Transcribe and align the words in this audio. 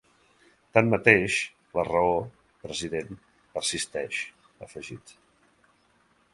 Tanmateix, 0.77 1.35
la 1.79 1.85
raó, 1.89 2.15
president, 2.65 3.13
persisteix, 3.59 4.25
ha 4.51 4.69
afegit. 4.71 5.17